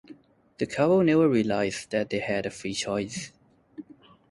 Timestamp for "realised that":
1.29-2.09